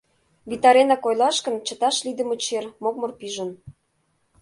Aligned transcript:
Витаренак 0.49 1.03
ойлаш 1.07 1.37
гын, 1.45 1.55
чыташ 1.65 1.95
лийдыме 2.05 2.35
чер— 2.45 2.65
мокмыр 2.83 3.11
пижын. 3.19 3.51